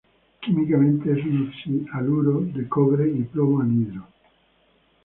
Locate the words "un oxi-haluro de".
1.27-2.67